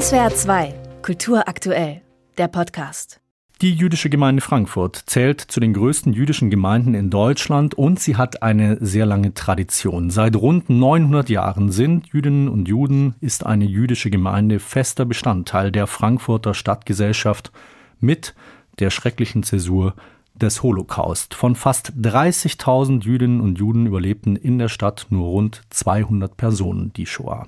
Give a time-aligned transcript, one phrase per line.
[0.00, 2.00] SWR 2, Kultur aktuell,
[2.36, 3.20] der Podcast.
[3.60, 8.42] Die jüdische Gemeinde Frankfurt zählt zu den größten jüdischen Gemeinden in Deutschland und sie hat
[8.42, 10.10] eine sehr lange Tradition.
[10.10, 15.86] Seit rund 900 Jahren sind Jüdinnen und Juden, ist eine jüdische Gemeinde fester Bestandteil der
[15.86, 17.52] Frankfurter Stadtgesellschaft
[18.00, 18.34] mit
[18.80, 19.94] der schrecklichen Zäsur
[20.34, 21.34] des Holocaust.
[21.34, 27.06] Von fast 30.000 Jüdinnen und Juden überlebten in der Stadt nur rund 200 Personen die
[27.06, 27.46] Shoah.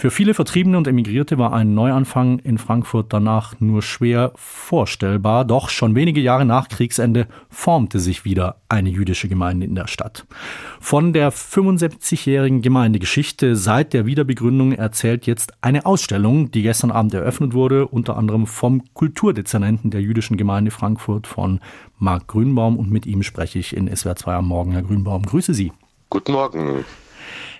[0.00, 5.68] Für viele Vertriebene und Emigrierte war ein Neuanfang in Frankfurt danach nur schwer vorstellbar, doch
[5.68, 10.24] schon wenige Jahre nach Kriegsende formte sich wieder eine jüdische Gemeinde in der Stadt.
[10.80, 17.52] Von der 75-jährigen Gemeindegeschichte seit der Wiederbegründung erzählt jetzt eine Ausstellung, die gestern Abend eröffnet
[17.52, 21.60] wurde, unter anderem vom Kulturdezernenten der jüdischen Gemeinde Frankfurt von
[21.98, 24.72] Marc Grünbaum und mit ihm spreche ich in SWR 2 am Morgen.
[24.72, 25.72] Herr Grünbaum, grüße Sie.
[26.08, 26.86] Guten Morgen.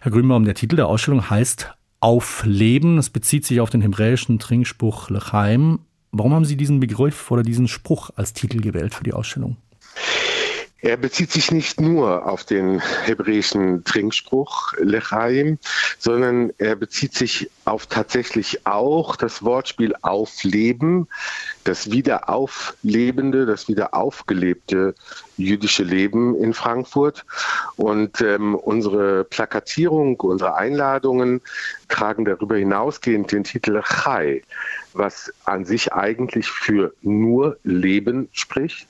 [0.00, 2.98] Herr Grünbaum, der Titel der Ausstellung heißt Aufleben.
[2.98, 5.80] Es bezieht sich auf den hebräischen Trinkspruch Lechaim.
[6.12, 9.56] Warum haben Sie diesen Begriff oder diesen Spruch als Titel gewählt für die Ausstellung?
[10.82, 15.58] Er bezieht sich nicht nur auf den hebräischen Trinkspruch Lechaim,
[15.98, 21.06] sondern er bezieht sich auf tatsächlich auch das Wortspiel Aufleben,
[21.64, 24.94] das wiederauflebende, das wiederaufgelebte
[25.36, 27.24] jüdische Leben in Frankfurt.
[27.76, 31.40] Und ähm, unsere Plakatierung, unsere Einladungen
[31.88, 34.42] tragen darüber hinausgehend den Titel Chai,
[34.92, 38.88] was an sich eigentlich für nur Leben spricht.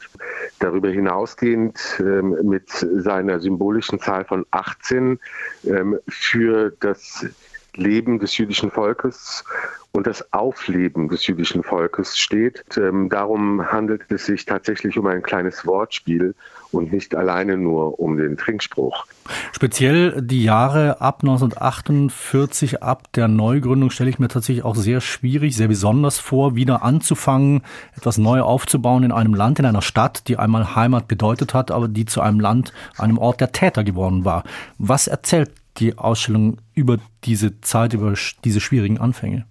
[0.59, 5.19] Darüber hinausgehend ähm, mit seiner symbolischen Zahl von 18
[5.65, 7.27] ähm, für das
[7.75, 9.45] Leben des jüdischen Volkes
[9.93, 12.65] und das Aufleben des jüdischen Volkes steht.
[12.77, 16.35] Ähm, darum handelt es sich tatsächlich um ein kleines Wortspiel
[16.71, 19.07] und nicht alleine nur um den Trinkspruch.
[19.53, 25.57] Speziell die Jahre ab 1948, ab der Neugründung, stelle ich mir tatsächlich auch sehr schwierig,
[25.57, 27.63] sehr besonders vor, wieder anzufangen,
[27.97, 31.89] etwas neu aufzubauen in einem Land, in einer Stadt, die einmal Heimat bedeutet hat, aber
[31.89, 34.45] die zu einem Land, einem Ort der Täter geworden war.
[34.79, 38.15] Was erzählt die Ausstellung über diese Zeit, über
[38.45, 39.47] diese schwierigen Anfänge?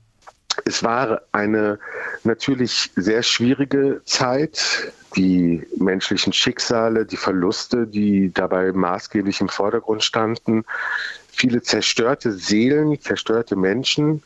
[0.66, 1.80] Es war eine
[2.24, 4.92] natürlich sehr schwierige Zeit.
[5.16, 10.66] Die menschlichen Schicksale, die Verluste, die dabei maßgeblich im Vordergrund standen,
[11.32, 14.22] viele zerstörte Seelen, zerstörte Menschen.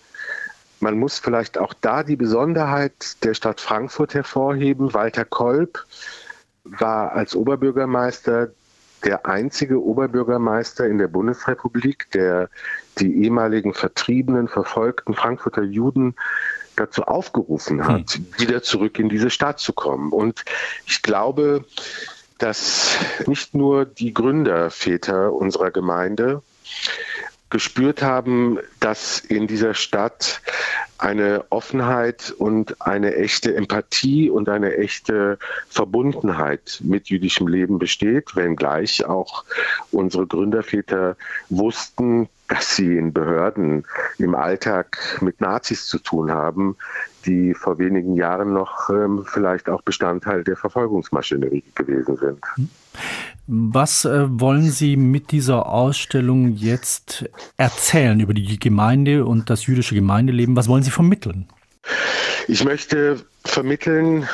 [0.82, 4.94] Man muss vielleicht auch da die Besonderheit der Stadt Frankfurt hervorheben.
[4.94, 5.86] Walter Kolb
[6.66, 8.50] war als Oberbürgermeister
[9.04, 12.50] der einzige Oberbürgermeister in der Bundesrepublik, der
[13.00, 16.16] die ehemaligen vertriebenen, verfolgten Frankfurter Juden
[16.76, 18.28] dazu aufgerufen hat, hm.
[18.38, 20.12] wieder zurück in diese Stadt zu kommen.
[20.12, 20.44] Und
[20.88, 21.66] ich glaube,
[22.38, 22.98] dass
[23.28, 26.42] nicht nur die Gründerväter unserer Gemeinde
[27.50, 30.42] gespürt haben, dass in dieser Stadt
[31.04, 35.38] eine Offenheit und eine echte Empathie und eine echte
[35.68, 39.44] Verbundenheit mit jüdischem Leben besteht, wenngleich auch
[39.92, 41.18] unsere Gründerväter
[41.50, 43.86] wussten, dass sie in Behörden
[44.18, 46.78] im Alltag mit Nazis zu tun haben,
[47.26, 52.40] die vor wenigen Jahren noch ähm, vielleicht auch Bestandteil der Verfolgungsmaschinerie gewesen sind.
[53.46, 57.26] Was äh, wollen Sie mit dieser Ausstellung jetzt
[57.58, 60.56] erzählen über die Gemeinde und das jüdische Gemeindeleben?
[60.56, 61.48] Was wollen Sie vermitteln?
[62.48, 64.30] Ich möchte vermitteln,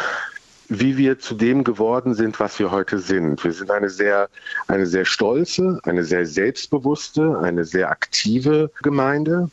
[0.68, 3.44] wie wir zu dem geworden sind, was wir heute sind.
[3.44, 4.30] Wir sind eine sehr,
[4.68, 9.50] eine sehr stolze, eine sehr selbstbewusste, eine sehr aktive Gemeinde.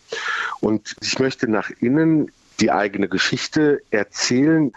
[0.61, 2.31] Und ich möchte nach innen
[2.61, 4.73] die eigene Geschichte erzählen.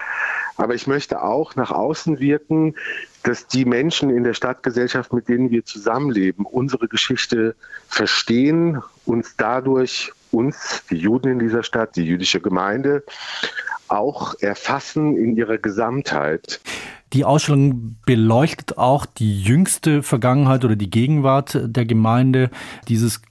[0.59, 2.75] Aber ich möchte auch nach außen wirken,
[3.23, 7.55] dass die Menschen in der Stadtgesellschaft, mit denen wir zusammenleben, unsere Geschichte
[7.87, 13.03] verstehen, uns dadurch, uns, die Juden in dieser Stadt, die jüdische Gemeinde,
[13.87, 16.59] auch erfassen in ihrer Gesamtheit.
[17.13, 22.51] Die Ausstellung beleuchtet auch die jüngste Vergangenheit oder die Gegenwart der Gemeinde.
[22.87, 23.21] Dieses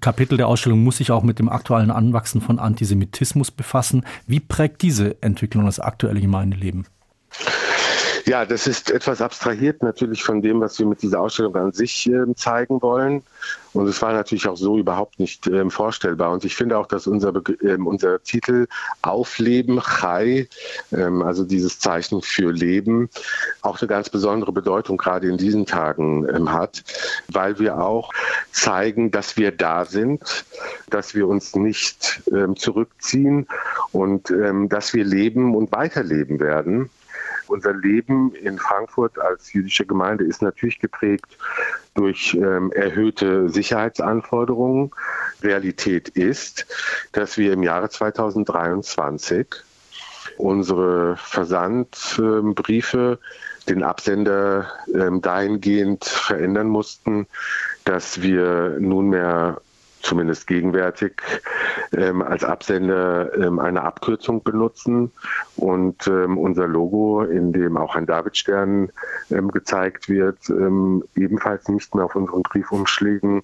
[0.00, 4.04] Kapitel der Ausstellung muss sich auch mit dem aktuellen Anwachsen von Antisemitismus befassen.
[4.26, 6.86] Wie prägt diese Entwicklung das aktuelle Gemeindeleben?
[8.26, 12.08] Ja, das ist etwas abstrahiert natürlich von dem, was wir mit dieser Ausstellung an sich
[12.08, 13.22] äh, zeigen wollen.
[13.72, 16.32] Und es war natürlich auch so überhaupt nicht äh, vorstellbar.
[16.32, 17.32] Und ich finde auch, dass unser,
[17.62, 18.66] äh, unser Titel
[19.02, 20.48] Aufleben, Chai,
[20.92, 23.08] ähm, also dieses Zeichen für Leben,
[23.62, 26.82] auch eine ganz besondere Bedeutung gerade in diesen Tagen ähm, hat,
[27.28, 28.12] weil wir auch
[28.52, 30.44] zeigen, dass wir da sind,
[30.90, 33.46] dass wir uns nicht ähm, zurückziehen
[33.92, 34.32] und
[34.68, 36.90] dass wir leben und weiterleben werden
[37.50, 41.36] unser Leben in Frankfurt als jüdische Gemeinde ist natürlich geprägt
[41.94, 44.92] durch ähm, erhöhte Sicherheitsanforderungen,
[45.42, 46.66] Realität ist,
[47.12, 49.46] dass wir im Jahre 2023
[50.36, 53.18] unsere Versandbriefe
[53.68, 57.26] den Absender ähm, dahingehend verändern mussten,
[57.84, 59.60] dass wir nunmehr
[60.02, 61.22] zumindest gegenwärtig
[61.92, 65.12] ähm, als Absender ähm, eine Abkürzung benutzen
[65.56, 68.90] und ähm, unser Logo, in dem auch ein Davidstern
[69.30, 73.42] ähm, gezeigt wird, ähm, ebenfalls nicht mehr auf unseren Briefumschlägen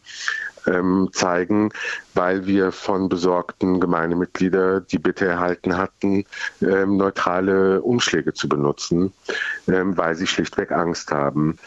[0.66, 1.70] ähm, zeigen,
[2.14, 6.24] weil wir von besorgten Gemeindemitgliedern die Bitte erhalten hatten,
[6.60, 9.12] ähm, neutrale Umschläge zu benutzen,
[9.68, 11.58] ähm, weil sie schlichtweg Angst haben.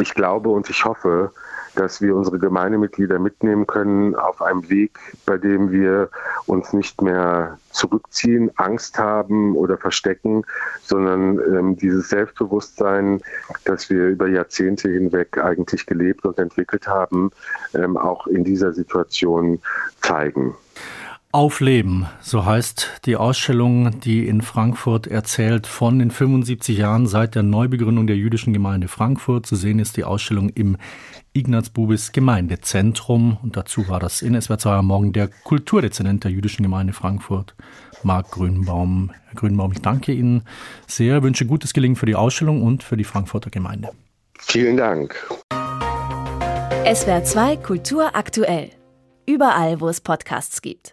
[0.00, 1.32] Ich glaube und ich hoffe,
[1.78, 6.10] dass wir unsere Gemeindemitglieder mitnehmen können auf einem Weg, bei dem wir
[6.46, 10.42] uns nicht mehr zurückziehen, Angst haben oder verstecken,
[10.82, 13.20] sondern ähm, dieses Selbstbewusstsein,
[13.64, 17.30] das wir über Jahrzehnte hinweg eigentlich gelebt und entwickelt haben,
[17.74, 19.60] ähm, auch in dieser Situation
[20.02, 20.56] zeigen.
[21.30, 27.42] Aufleben, so heißt die Ausstellung, die in Frankfurt erzählt von den 75 Jahren seit der
[27.42, 29.44] Neubegründung der jüdischen Gemeinde Frankfurt.
[29.44, 30.78] Zu sehen ist die Ausstellung im
[31.34, 36.62] Ignaz Bubis Gemeindezentrum und dazu war das in SWR 2 Morgen der Kulturdezernent der jüdischen
[36.62, 37.54] Gemeinde Frankfurt,
[38.02, 39.12] Marc Grünbaum.
[39.26, 40.44] Herr Grünbaum, ich danke Ihnen
[40.86, 43.90] sehr, wünsche gutes Gelingen für die Ausstellung und für die Frankfurter Gemeinde.
[44.38, 45.14] Vielen Dank.
[46.90, 48.70] SWR 2 Kultur aktuell.
[49.26, 50.86] Überall, wo es Podcasts gibt.